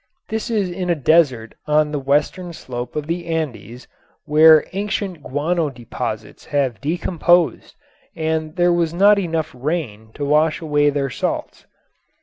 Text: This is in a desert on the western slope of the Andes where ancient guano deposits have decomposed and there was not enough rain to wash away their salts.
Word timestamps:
This 0.29 0.49
is 0.49 0.71
in 0.71 0.89
a 0.89 0.95
desert 0.95 1.53
on 1.67 1.91
the 1.91 1.99
western 1.99 2.53
slope 2.53 2.95
of 2.95 3.05
the 3.05 3.27
Andes 3.27 3.87
where 4.25 4.65
ancient 4.73 5.21
guano 5.21 5.69
deposits 5.69 6.45
have 6.45 6.81
decomposed 6.81 7.75
and 8.15 8.55
there 8.55 8.73
was 8.73 8.95
not 8.95 9.19
enough 9.19 9.53
rain 9.55 10.09
to 10.15 10.25
wash 10.25 10.59
away 10.59 10.89
their 10.89 11.11
salts. 11.11 11.67